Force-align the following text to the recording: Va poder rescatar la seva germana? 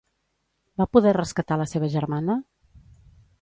Va 0.81 0.87
poder 0.97 1.13
rescatar 1.17 1.59
la 1.63 1.67
seva 1.75 1.91
germana? 1.97 2.39